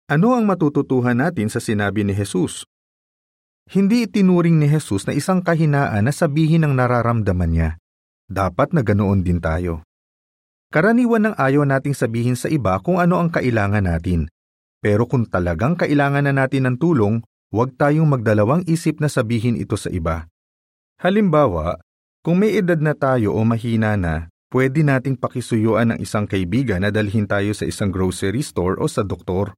Ano 0.08 0.32
ang 0.32 0.48
matututuhan 0.48 1.20
natin 1.20 1.52
sa 1.52 1.60
sinabi 1.60 2.08
ni 2.08 2.16
Jesus? 2.16 2.64
Hindi 3.68 4.08
itinuring 4.08 4.56
ni 4.56 4.72
Jesus 4.72 5.04
na 5.04 5.12
isang 5.12 5.44
kahinaan 5.44 6.08
na 6.08 6.16
sabihin 6.16 6.64
ang 6.64 6.80
nararamdaman 6.80 7.52
niya. 7.52 7.70
Dapat 8.28 8.76
na 8.76 8.84
ganoon 8.84 9.24
din 9.24 9.40
tayo. 9.40 9.88
Karaniwan 10.68 11.32
ng 11.32 11.36
ayaw 11.40 11.64
nating 11.64 11.96
sabihin 11.96 12.36
sa 12.36 12.52
iba 12.52 12.76
kung 12.84 13.00
ano 13.00 13.24
ang 13.24 13.32
kailangan 13.32 13.88
natin. 13.88 14.28
Pero 14.84 15.08
kung 15.08 15.24
talagang 15.24 15.80
kailangan 15.80 16.28
na 16.28 16.36
natin 16.36 16.68
ng 16.68 16.76
tulong, 16.76 17.24
huwag 17.56 17.80
tayong 17.80 18.12
magdalawang 18.12 18.68
isip 18.68 19.00
na 19.00 19.08
sabihin 19.08 19.56
ito 19.56 19.80
sa 19.80 19.88
iba. 19.88 20.28
Halimbawa, 21.00 21.80
kung 22.20 22.44
may 22.44 22.60
edad 22.60 22.84
na 22.84 22.92
tayo 22.92 23.32
o 23.32 23.40
mahina 23.48 23.96
na, 23.96 24.28
pwede 24.52 24.84
nating 24.84 25.16
pakisuyuan 25.16 25.96
ng 25.96 26.00
isang 26.04 26.28
kaibigan 26.28 26.84
na 26.84 26.92
dalhin 26.92 27.24
tayo 27.24 27.56
sa 27.56 27.64
isang 27.64 27.96
grocery 27.96 28.44
store 28.44 28.76
o 28.76 28.92
sa 28.92 29.08
doktor. 29.08 29.56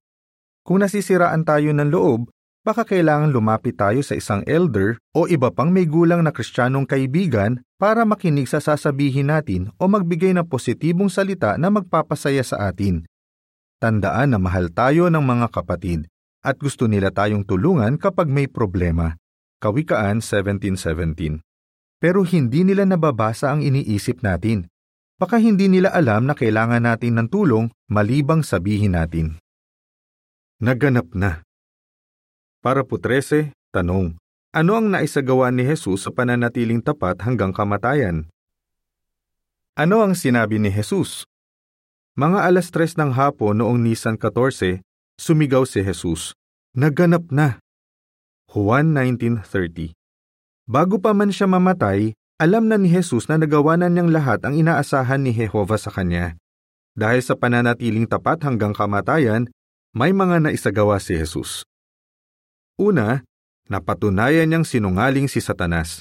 Kung 0.61 0.85
nasisiraan 0.85 1.41
tayo 1.41 1.73
ng 1.73 1.89
loob, 1.89 2.29
baka 2.63 2.87
kailangan 2.87 3.31
lumapit 3.31 3.79
tayo 3.79 3.99
sa 4.03 4.15
isang 4.15 4.43
elder 4.45 4.99
o 5.15 5.25
iba 5.25 5.49
pang 5.49 5.71
may 5.71 5.87
gulang 5.87 6.23
na 6.23 6.31
kristyanong 6.31 6.87
kaibigan 6.87 7.63
para 7.79 8.03
makinig 8.03 8.47
sa 8.47 8.59
sasabihin 8.59 9.31
natin 9.31 9.71
o 9.79 9.87
magbigay 9.87 10.35
ng 10.35 10.47
positibong 10.47 11.07
salita 11.07 11.55
na 11.55 11.71
magpapasaya 11.71 12.43
sa 12.43 12.69
atin. 12.71 13.07
Tandaan 13.79 14.35
na 14.35 14.39
mahal 14.39 14.69
tayo 14.69 15.07
ng 15.07 15.23
mga 15.23 15.47
kapatid 15.55 16.11
at 16.43 16.59
gusto 16.59 16.87
nila 16.87 17.11
tayong 17.11 17.47
tulungan 17.47 17.95
kapag 17.95 18.27
may 18.27 18.47
problema. 18.47 19.15
Kawikaan 19.59 20.23
1717 20.23 21.43
pero 21.99 22.23
hindi 22.23 22.63
nila 22.63 22.87
nababasa 22.87 23.51
ang 23.51 23.61
iniisip 23.61 24.23
natin. 24.23 24.71
Baka 25.19 25.35
hindi 25.35 25.67
nila 25.67 25.91
alam 25.91 26.31
na 26.31 26.33
kailangan 26.33 26.87
natin 26.87 27.19
ng 27.19 27.27
tulong 27.27 27.67
malibang 27.91 28.39
sabihin 28.39 28.95
natin. 28.95 29.35
Naganap 30.63 31.11
na. 31.11 31.43
Para 32.59 32.83
po 32.83 32.99
13, 32.99 33.55
tanong. 33.71 34.19
Ano 34.51 34.75
ang 34.75 34.91
naisagawa 34.91 35.47
ni 35.47 35.63
Jesus 35.63 36.03
sa 36.03 36.11
pananatiling 36.11 36.83
tapat 36.83 37.15
hanggang 37.23 37.55
kamatayan? 37.55 38.27
Ano 39.79 40.03
ang 40.03 40.11
sinabi 40.11 40.59
ni 40.59 40.67
Jesus? 40.67 41.23
Mga 42.19 42.51
alas 42.51 42.67
tres 42.67 42.99
ng 42.99 43.15
hapon 43.15 43.63
noong 43.63 43.79
Nisan 43.79 44.19
14, 44.19 44.83
sumigaw 45.15 45.63
si 45.63 45.79
Jesus, 45.79 46.35
Naganap 46.75 47.31
na! 47.31 47.63
Juan 48.51 48.91
19.30 48.91 49.95
Bago 50.67 50.99
pa 50.99 51.15
man 51.15 51.31
siya 51.31 51.47
mamatay, 51.47 52.11
alam 52.43 52.67
na 52.67 52.75
ni 52.75 52.91
Jesus 52.91 53.31
na 53.31 53.39
nagawa 53.39 53.79
na 53.79 53.87
niyang 53.87 54.11
lahat 54.11 54.43
ang 54.43 54.59
inaasahan 54.59 55.23
ni 55.23 55.31
Jehova 55.31 55.79
sa 55.79 55.95
kanya. 55.95 56.35
Dahil 56.91 57.23
sa 57.23 57.39
pananatiling 57.39 58.03
tapat 58.03 58.43
hanggang 58.43 58.75
kamatayan, 58.75 59.47
may 59.95 60.11
mga 60.11 60.43
naisagawa 60.43 60.99
si 60.99 61.15
Jesus. 61.15 61.63
Una, 62.79 63.27
napatunayan 63.67 64.47
niyang 64.47 64.63
sinungaling 64.63 65.27
si 65.27 65.43
Satanas. 65.43 65.99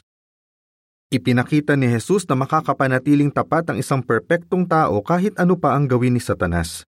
Ipinakita 1.11 1.75
ni 1.75 1.91
Jesus 1.91 2.23
na 2.31 2.39
makakapanatiling 2.39 3.35
tapat 3.35 3.67
ang 3.67 3.83
isang 3.83 3.99
perpektong 3.99 4.63
tao 4.63 5.03
kahit 5.03 5.35
ano 5.43 5.59
pa 5.59 5.75
ang 5.75 5.91
gawin 5.91 6.15
ni 6.15 6.23
Satanas. 6.23 6.87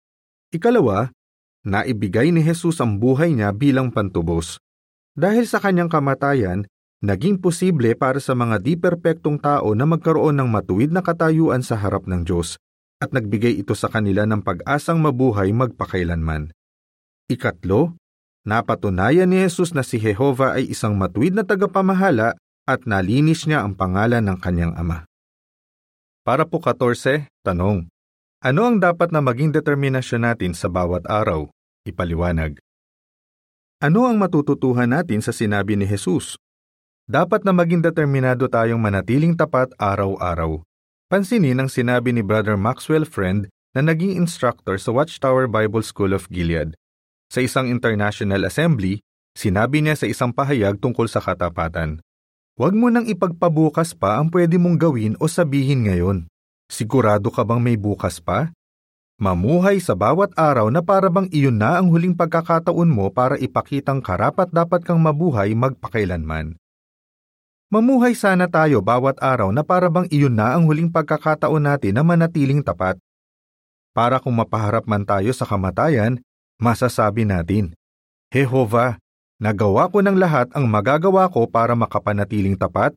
Ikalawa, 0.57 1.13
naibigay 1.69 2.33
ni 2.33 2.41
Jesus 2.41 2.81
ang 2.81 2.97
buhay 2.97 3.37
niya 3.37 3.53
bilang 3.53 3.93
pantubos. 3.93 4.57
Dahil 5.13 5.45
sa 5.45 5.61
kanyang 5.61 5.93
kamatayan, 5.93 6.65
naging 7.05 7.37
posible 7.37 7.93
para 7.93 8.25
sa 8.25 8.33
mga 8.33 8.65
di 8.65 8.81
perpektong 8.81 9.37
tao 9.37 9.77
na 9.77 9.85
magkaroon 9.85 10.41
ng 10.41 10.49
matuwid 10.49 10.97
na 10.97 11.05
katayuan 11.05 11.61
sa 11.61 11.77
harap 11.77 12.09
ng 12.09 12.25
Diyos 12.25 12.57
at 13.05 13.13
nagbigay 13.13 13.61
ito 13.61 13.77
sa 13.77 13.93
kanila 13.93 14.25
ng 14.25 14.41
pag-asang 14.41 14.97
mabuhay 14.97 15.53
magpakailanman. 15.53 16.57
Ikatlo, 17.29 18.01
napatunayan 18.45 19.27
ni 19.27 19.41
Jesus 19.43 19.73
na 19.73 19.81
si 19.81 19.97
Jehova 19.97 20.57
ay 20.57 20.71
isang 20.71 20.95
matuwid 20.95 21.33
na 21.33 21.43
tagapamahala 21.43 22.37
at 22.65 22.81
nalinis 22.89 23.45
niya 23.45 23.65
ang 23.65 23.77
pangalan 23.77 24.25
ng 24.25 24.39
kanyang 24.41 24.73
ama. 24.77 25.09
Para 26.25 26.49
po 26.49 26.57
14, 26.61 27.29
tanong. 27.45 27.89
Ano 28.45 28.61
ang 28.65 28.81
dapat 28.81 29.13
na 29.13 29.21
maging 29.21 29.53
determinasyon 29.53 30.25
natin 30.25 30.53
sa 30.57 30.69
bawat 30.73 31.05
araw? 31.09 31.49
Ipaliwanag. 31.85 32.61
Ano 33.85 34.09
ang 34.09 34.17
matututuhan 34.17 34.89
natin 34.89 35.21
sa 35.21 35.33
sinabi 35.33 35.77
ni 35.77 35.85
Jesus? 35.85 36.41
Dapat 37.05 37.45
na 37.45 37.53
maging 37.53 37.85
determinado 37.85 38.49
tayong 38.49 38.81
manatiling 38.81 39.37
tapat 39.37 39.69
araw-araw. 39.77 40.65
Pansinin 41.13 41.61
ang 41.61 41.69
sinabi 41.69 42.17
ni 42.17 42.25
Brother 42.25 42.57
Maxwell 42.57 43.05
Friend 43.05 43.45
na 43.77 43.81
naging 43.85 44.17
instructor 44.17 44.81
sa 44.81 44.89
Watchtower 44.89 45.45
Bible 45.45 45.85
School 45.85 46.17
of 46.17 46.33
Gilead. 46.33 46.73
Sa 47.35 47.43
isang 47.43 47.67
international 47.67 48.47
assembly, 48.47 49.03
sinabi 49.35 49.83
niya 49.83 49.99
sa 49.99 50.07
isang 50.07 50.31
pahayag 50.31 50.79
tungkol 50.79 51.11
sa 51.11 51.19
katapatan. 51.19 51.99
Huwag 52.55 52.79
mo 52.79 52.95
nang 52.95 53.11
ipagpabukas 53.11 53.91
pa 53.99 54.23
ang 54.23 54.31
pwede 54.31 54.55
mong 54.55 54.79
gawin 54.79 55.19
o 55.19 55.27
sabihin 55.27 55.91
ngayon. 55.91 56.31
Sigurado 56.71 57.35
ka 57.35 57.43
bang 57.43 57.59
may 57.59 57.75
bukas 57.75 58.23
pa? 58.23 58.55
Mamuhay 59.19 59.83
sa 59.83 59.99
bawat 59.99 60.31
araw 60.39 60.71
na 60.71 60.79
para 60.79 61.11
bang 61.11 61.27
iyon 61.35 61.59
na 61.59 61.83
ang 61.83 61.91
huling 61.91 62.15
pagkakataon 62.15 62.87
mo 62.87 63.11
para 63.11 63.35
ipakitang 63.35 63.99
karapat 63.99 64.55
dapat 64.55 64.87
kang 64.87 65.03
mabuhay 65.03 65.59
magpakailanman. 65.59 66.55
Mamuhay 67.67 68.15
sana 68.15 68.47
tayo 68.47 68.79
bawat 68.79 69.19
araw 69.19 69.51
na 69.51 69.67
para 69.67 69.91
bang 69.91 70.07
iyon 70.15 70.39
na 70.39 70.55
ang 70.55 70.71
huling 70.71 70.87
pagkakataon 70.87 71.67
natin 71.67 71.99
na 71.99 72.07
manatiling 72.07 72.63
tapat. 72.63 72.95
Para 73.91 74.23
kung 74.23 74.39
mapaharap 74.39 74.87
man 74.87 75.03
tayo 75.03 75.35
sa 75.35 75.43
kamatayan, 75.43 76.23
masasabi 76.61 77.27
natin, 77.29 77.75
Jehova, 78.31 78.99
nagawa 79.39 79.91
ko 79.91 80.03
ng 80.03 80.19
lahat 80.19 80.51
ang 80.55 80.67
magagawa 80.67 81.31
ko 81.31 81.47
para 81.47 81.79
makapanatiling 81.79 82.59
tapat. 82.59 82.95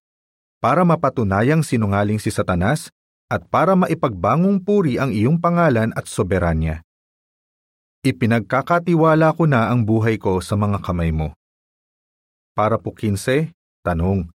para 0.57 0.81
mapatunayang 0.81 1.61
sinungaling 1.61 2.17
si 2.17 2.33
Satanas 2.33 2.89
at 3.29 3.45
para 3.47 3.77
maipagbangong 3.77 4.63
puri 4.63 4.97
ang 4.97 5.13
iyong 5.13 5.37
pangalan 5.37 5.93
at 5.93 6.09
soberanya. 6.09 6.81
Ipinagkakatiwala 8.01 9.35
ko 9.35 9.43
na 9.45 9.67
ang 9.67 9.83
buhay 9.83 10.15
ko 10.15 10.39
sa 10.39 10.55
mga 10.55 10.79
kamay 10.79 11.11
mo. 11.11 11.35
Para 12.57 12.79
po 12.79 12.95
15, 12.95 13.53
tanong. 13.85 14.31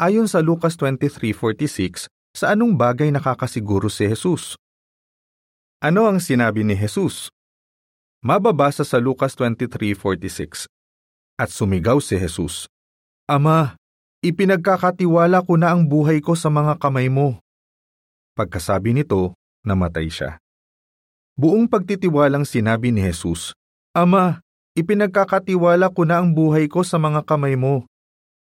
Ayon 0.00 0.26
sa 0.26 0.40
Lucas 0.40 0.74
23.46, 0.80 2.08
sa 2.32 2.56
anong 2.56 2.74
bagay 2.74 3.12
nakakasiguro 3.12 3.92
si 3.92 4.08
Jesus? 4.08 4.56
Ano 5.84 6.08
ang 6.08 6.18
sinabi 6.18 6.64
ni 6.64 6.74
Jesus? 6.74 7.28
Mababasa 8.20 8.84
sa 8.84 9.00
Lucas 9.00 9.32
23.46 9.32 10.68
At 11.40 11.48
sumigaw 11.48 12.04
si 12.04 12.20
Jesus, 12.20 12.68
Ama, 13.24 13.80
ipinagkakatiwala 14.20 15.40
ko 15.40 15.56
na 15.56 15.72
ang 15.72 15.88
buhay 15.88 16.20
ko 16.20 16.36
sa 16.36 16.52
mga 16.52 16.76
kamay 16.76 17.08
mo. 17.08 17.40
Pagkasabi 18.36 18.92
nito, 18.92 19.32
namatay 19.64 20.12
siya. 20.12 20.36
Buong 21.32 21.64
pagtitiwalang 21.64 22.44
sinabi 22.44 22.92
ni 22.92 23.00
Jesus, 23.00 23.56
Ama, 23.96 24.44
ipinagkakatiwala 24.76 25.88
ko 25.88 26.04
na 26.04 26.20
ang 26.20 26.36
buhay 26.36 26.68
ko 26.68 26.84
sa 26.84 27.00
mga 27.00 27.24
kamay 27.24 27.56
mo. 27.56 27.88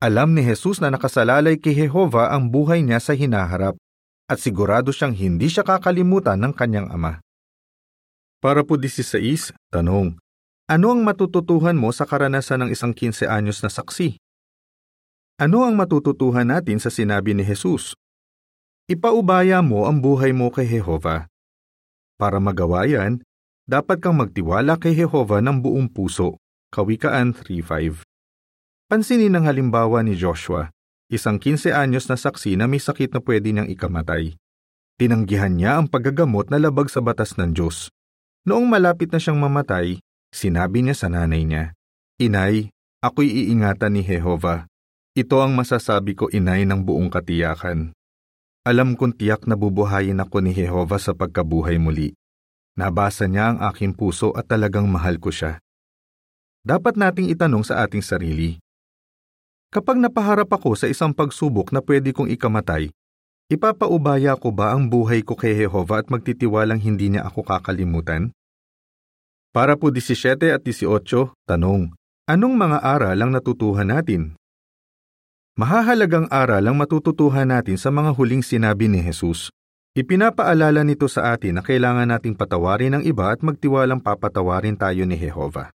Alam 0.01 0.33
ni 0.33 0.41
Jesus 0.41 0.81
na 0.81 0.89
nakasalalay 0.89 1.61
kay 1.61 1.77
Jehova 1.77 2.33
ang 2.33 2.49
buhay 2.49 2.81
niya 2.81 2.97
sa 2.97 3.13
hinaharap 3.13 3.77
at 4.25 4.41
sigurado 4.41 4.89
siyang 4.89 5.13
hindi 5.13 5.53
siya 5.53 5.69
kakalimutan 5.69 6.41
ng 6.41 6.57
kanyang 6.57 6.89
ama. 6.89 7.21
Para 8.41 8.65
po 8.65 8.81
16, 8.81 9.53
tanong, 9.69 10.17
ano 10.65 10.87
ang 10.89 11.05
matututuhan 11.05 11.77
mo 11.77 11.93
sa 11.93 12.09
karanasan 12.09 12.65
ng 12.65 12.71
isang 12.73 12.97
15 12.97 13.29
anyos 13.29 13.61
na 13.61 13.69
saksi? 13.69 14.17
Ano 15.37 15.61
ang 15.69 15.77
matututuhan 15.77 16.49
natin 16.49 16.81
sa 16.81 16.89
sinabi 16.89 17.37
ni 17.37 17.45
Jesus? 17.45 17.93
Ipaubaya 18.89 19.61
mo 19.61 19.85
ang 19.85 20.01
buhay 20.01 20.33
mo 20.33 20.49
kay 20.49 20.65
Jehova. 20.65 21.29
Para 22.17 22.41
magawa 22.41 22.89
yan, 22.89 23.21
dapat 23.69 24.01
kang 24.01 24.17
magtiwala 24.17 24.81
kay 24.81 24.97
Jehova 24.97 25.45
ng 25.45 25.61
buong 25.61 25.93
puso. 25.93 26.41
Kawikaan 26.73 27.37
3.5 27.37 28.09
Pansinin 28.89 29.37
ang 29.37 29.53
halimbawa 29.53 30.01
ni 30.01 30.17
Joshua, 30.17 30.73
isang 31.13 31.37
15 31.37 31.77
anyos 31.77 32.09
na 32.09 32.17
saksi 32.17 32.57
na 32.57 32.65
may 32.65 32.81
sakit 32.81 33.13
na 33.13 33.21
pwede 33.21 33.53
niyang 33.53 33.69
ikamatay. 33.69 34.33
Tinanggihan 34.97 35.53
niya 35.53 35.77
ang 35.77 35.93
paggagamot 35.93 36.49
na 36.49 36.57
labag 36.57 36.89
sa 36.89 37.05
batas 37.05 37.37
ng 37.37 37.53
Diyos. 37.53 37.93
Noong 38.49 38.69
malapit 38.69 39.13
na 39.13 39.21
siyang 39.21 39.37
mamatay, 39.37 40.01
sinabi 40.33 40.81
niya 40.81 40.97
sa 40.97 41.09
nanay 41.13 41.45
niya, 41.45 41.77
Inay, 42.21 42.73
ako'y 43.05 43.49
iingatan 43.49 43.97
ni 43.97 44.03
Jehova. 44.05 44.69
Ito 45.17 45.43
ang 45.43 45.57
masasabi 45.57 46.15
ko 46.17 46.31
inay 46.31 46.65
ng 46.65 46.87
buong 46.87 47.11
katiyakan. 47.11 47.93
Alam 48.65 48.95
kong 48.95 49.17
tiyak 49.17 49.49
na 49.49 49.57
bubuhayin 49.57 50.21
ako 50.21 50.45
ni 50.45 50.53
Jehova 50.53 51.01
sa 51.01 51.17
pagkabuhay 51.17 51.81
muli. 51.81 52.13
Nabasa 52.77 53.27
niya 53.27 53.53
ang 53.53 53.59
aking 53.73 53.97
puso 53.97 54.33
at 54.37 54.47
talagang 54.47 54.87
mahal 54.87 55.19
ko 55.19 55.33
siya. 55.33 55.59
Dapat 56.63 57.01
nating 57.01 57.33
itanong 57.33 57.65
sa 57.65 57.85
ating 57.85 58.05
sarili, 58.05 58.61
Kapag 59.71 60.03
napaharap 60.03 60.51
ako 60.51 60.75
sa 60.75 60.91
isang 60.91 61.15
pagsubok 61.15 61.71
na 61.71 61.79
pwede 61.79 62.11
kong 62.11 62.27
ikamatay, 62.35 62.91
Ipapaubaya 63.51 64.39
ko 64.39 64.55
ba 64.55 64.71
ang 64.71 64.87
buhay 64.87 65.27
ko 65.27 65.35
kay 65.35 65.59
Jehova 65.59 65.99
at 65.99 66.07
magtitiwalang 66.07 66.79
hindi 66.79 67.11
niya 67.11 67.27
ako 67.27 67.43
kakalimutan? 67.43 68.31
Para 69.51 69.75
po 69.75 69.91
17 69.91 70.55
at 70.55 70.63
18, 70.63 70.87
tanong, 71.51 71.91
anong 72.31 72.55
mga 72.55 72.79
aral 72.79 73.19
ang 73.19 73.35
natutuhan 73.35 73.91
natin? 73.91 74.39
Mahahalagang 75.59 76.31
aral 76.31 76.63
ang 76.63 76.79
matututuhan 76.79 77.51
natin 77.51 77.75
sa 77.75 77.91
mga 77.91 78.15
huling 78.15 78.47
sinabi 78.47 78.87
ni 78.87 79.03
Jesus. 79.03 79.51
Ipinapaalala 79.99 80.87
nito 80.87 81.11
sa 81.11 81.35
atin 81.35 81.59
na 81.59 81.63
kailangan 81.67 82.07
nating 82.07 82.39
patawarin 82.39 82.95
ang 82.95 83.03
iba 83.03 83.35
at 83.35 83.43
magtiwalang 83.43 83.99
papatawarin 83.99 84.79
tayo 84.79 85.03
ni 85.03 85.19
Jehova. 85.19 85.75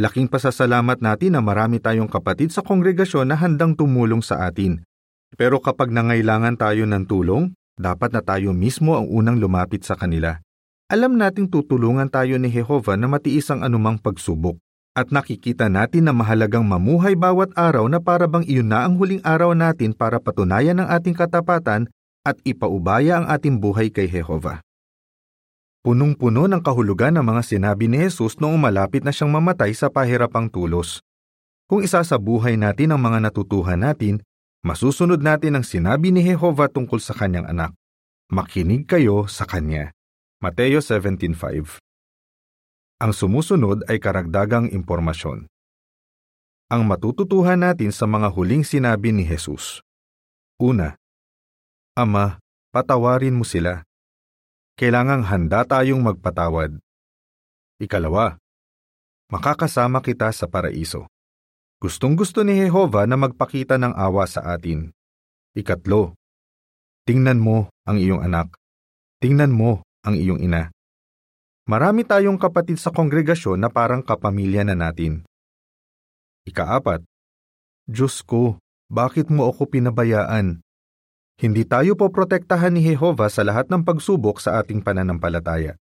Laking 0.00 0.32
pasasalamat 0.32 1.04
natin 1.04 1.36
na 1.36 1.44
marami 1.44 1.76
tayong 1.76 2.08
kapatid 2.08 2.56
sa 2.56 2.64
kongregasyon 2.64 3.28
na 3.28 3.36
handang 3.36 3.76
tumulong 3.76 4.24
sa 4.24 4.48
atin 4.48 4.80
pero 5.34 5.58
kapag 5.58 5.90
nangailangan 5.90 6.54
tayo 6.54 6.86
ng 6.86 7.02
tulong, 7.10 7.50
dapat 7.74 8.14
na 8.14 8.22
tayo 8.22 8.54
mismo 8.54 8.94
ang 8.94 9.10
unang 9.10 9.42
lumapit 9.42 9.82
sa 9.82 9.98
kanila. 9.98 10.38
Alam 10.86 11.18
nating 11.18 11.50
tutulungan 11.50 12.06
tayo 12.06 12.38
ni 12.38 12.46
Jehova 12.46 12.94
na 12.94 13.10
matiis 13.10 13.50
ang 13.50 13.66
anumang 13.66 13.98
pagsubok. 13.98 14.54
At 14.96 15.10
nakikita 15.12 15.66
natin 15.68 16.08
na 16.08 16.14
mahalagang 16.14 16.64
mamuhay 16.64 17.18
bawat 17.18 17.52
araw 17.52 17.84
na 17.90 18.00
para 18.00 18.24
bang 18.24 18.46
iyon 18.48 18.70
na 18.70 18.86
ang 18.86 18.96
huling 18.96 19.20
araw 19.26 19.52
natin 19.52 19.92
para 19.92 20.16
patunayan 20.22 20.80
ang 20.80 20.88
ating 20.88 21.12
katapatan 21.12 21.90
at 22.24 22.40
ipaubaya 22.48 23.20
ang 23.20 23.26
ating 23.28 23.60
buhay 23.60 23.92
kay 23.92 24.08
Jehova. 24.08 24.64
Punong-puno 25.84 26.50
ng 26.50 26.62
kahulugan 26.64 27.14
ng 27.14 27.22
mga 27.22 27.42
sinabi 27.46 27.86
ni 27.86 28.02
Jesus 28.02 28.40
noong 28.42 28.58
malapit 28.58 29.06
na 29.06 29.14
siyang 29.14 29.30
mamatay 29.30 29.70
sa 29.70 29.86
pahirapang 29.86 30.50
tulos. 30.50 31.04
Kung 31.70 31.82
isa 31.82 32.02
sa 32.02 32.16
buhay 32.18 32.58
natin 32.58 32.94
ang 32.94 33.02
mga 33.02 33.30
natutuhan 33.30 33.78
natin, 33.78 34.18
Masusunod 34.66 35.22
natin 35.22 35.54
ang 35.54 35.62
sinabi 35.62 36.10
ni 36.10 36.26
Jehova 36.26 36.66
tungkol 36.66 36.98
sa 36.98 37.14
kanyang 37.14 37.46
anak. 37.46 37.70
Makinig 38.34 38.90
kayo 38.90 39.30
sa 39.30 39.46
kanya. 39.46 39.94
Mateo 40.42 40.82
17.5 40.82 41.78
Ang 42.98 43.12
sumusunod 43.14 43.86
ay 43.86 44.02
karagdagang 44.02 44.66
impormasyon. 44.74 45.46
Ang 46.66 46.82
matututuhan 46.82 47.62
natin 47.62 47.94
sa 47.94 48.10
mga 48.10 48.26
huling 48.34 48.66
sinabi 48.66 49.14
ni 49.14 49.22
Jesus. 49.22 49.86
Una, 50.58 50.98
Ama, 51.94 52.42
patawarin 52.74 53.38
mo 53.38 53.46
sila. 53.46 53.86
Kailangang 54.74 55.30
handa 55.30 55.62
tayong 55.62 56.02
magpatawad. 56.02 56.74
Ikalawa, 57.78 58.34
makakasama 59.30 60.02
kita 60.02 60.34
sa 60.34 60.50
paraiso. 60.50 61.06
Gustong-gusto 61.86 62.42
ni 62.42 62.58
Jehova 62.58 63.06
na 63.06 63.14
magpakita 63.14 63.78
ng 63.78 63.94
awa 63.94 64.26
sa 64.26 64.42
atin. 64.58 64.90
Ikatlo, 65.54 66.18
tingnan 67.06 67.38
mo 67.38 67.70
ang 67.86 68.02
iyong 68.02 68.26
anak. 68.26 68.58
Tingnan 69.22 69.54
mo 69.54 69.86
ang 70.02 70.18
iyong 70.18 70.42
ina. 70.42 70.74
Marami 71.70 72.02
tayong 72.02 72.42
kapatid 72.42 72.82
sa 72.82 72.90
kongregasyon 72.90 73.62
na 73.62 73.70
parang 73.70 74.02
kapamilya 74.02 74.66
na 74.66 74.74
natin. 74.74 75.22
Ikaapat, 76.50 77.06
Diyos 77.86 78.18
ko, 78.26 78.58
bakit 78.90 79.30
mo 79.30 79.46
ako 79.46 79.70
pinabayaan? 79.70 80.66
Hindi 81.38 81.62
tayo 81.70 81.94
po 81.94 82.10
protektahan 82.10 82.74
ni 82.74 82.82
Jehova 82.82 83.30
sa 83.30 83.46
lahat 83.46 83.70
ng 83.70 83.86
pagsubok 83.86 84.42
sa 84.42 84.58
ating 84.58 84.82
pananampalataya. 84.82 85.78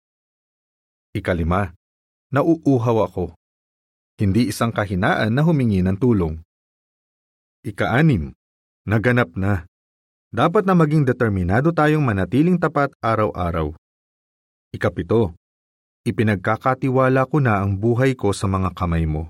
Ikalima, 1.14 1.78
nauuhaw 2.34 3.06
ako 3.06 3.38
hindi 4.20 4.52
isang 4.52 4.74
kahinaan 4.74 5.32
na 5.32 5.46
humingi 5.46 5.80
ng 5.86 5.98
tulong. 6.00 6.42
Ikaanim, 7.62 8.34
naganap 8.90 9.38
na. 9.38 9.70
Dapat 10.32 10.64
na 10.64 10.74
maging 10.74 11.04
determinado 11.06 11.76
tayong 11.76 12.02
manatiling 12.02 12.56
tapat 12.56 12.96
araw-araw. 13.04 13.76
Ikapito, 14.72 15.36
ipinagkakatiwala 16.08 17.28
ko 17.28 17.38
na 17.44 17.60
ang 17.60 17.76
buhay 17.76 18.16
ko 18.16 18.32
sa 18.32 18.48
mga 18.48 18.72
kamay 18.72 19.04
mo. 19.04 19.28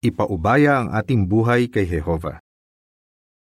Ipaubaya 0.00 0.80
ang 0.80 0.88
ating 0.96 1.28
buhay 1.28 1.68
kay 1.68 1.84
Jehova. 1.84 2.40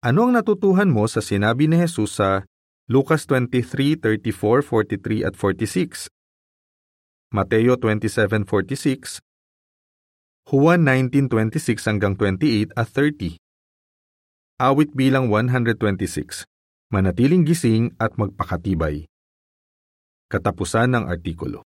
Ano 0.03 0.27
ang 0.27 0.35
natutuhan 0.35 0.91
mo 0.91 1.07
sa 1.07 1.23
sinabi 1.23 1.71
ni 1.71 1.79
Jesus 1.79 2.19
sa 2.19 2.43
Lucas 2.91 3.23
23:34, 3.29 4.65
43 4.67 5.23
at 5.23 5.37
46? 5.39 6.11
Mateo 7.31 7.79
27:46 7.79 9.23
Juan 10.43 10.83
19.26 10.83 11.87
hanggang 11.87 12.19
28 12.19 12.75
at 12.75 12.87
30. 12.91 13.39
Awit 14.59 14.91
bilang 14.91 15.31
126. 15.31 16.43
Manatiling 16.91 17.47
gising 17.47 17.95
at 17.95 18.19
magpakatibay. 18.19 19.07
Katapusan 20.27 20.99
ng 20.99 21.03
artikulo. 21.07 21.61